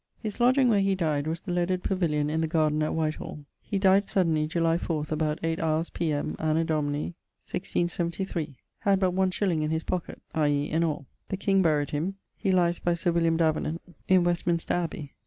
His 0.17 0.39
lodgeing 0.39 0.67
where 0.67 0.79
he 0.81 0.95
dyed 0.95 1.27
was 1.27 1.41
the 1.41 1.51
leaded 1.51 1.83
pavillion 1.83 2.27
in 2.27 2.41
the 2.41 2.47
garden 2.47 2.81
at 2.81 2.95
Whitehall. 2.95 3.45
He 3.61 3.77
dyed 3.77 4.09
suddenly 4.09 4.47
July 4.47 4.79
4ᵗʰ 4.79 5.11
about 5.11 5.37
8 5.43 5.59
hours 5.59 5.91
P.M. 5.91 6.35
Aº.D. 6.39 6.73
1673. 6.73 8.55
Had 8.79 8.99
but 8.99 9.11
one 9.11 9.29
shilling 9.29 9.61
in 9.61 9.69
his 9.69 9.83
pocket, 9.83 10.19
i.e. 10.33 10.71
in 10.71 10.83
all. 10.83 11.05
The 11.29 11.37
king 11.37 11.61
buryed 11.61 11.91
him. 11.91 12.15
He 12.35 12.51
lyes 12.51 12.79
by 12.79 12.95
Sir 12.95 13.11
William 13.11 13.37
Davenant 13.37 13.79
in 14.07 14.23
Westminster 14.23 14.73
abbey. 14.73 15.13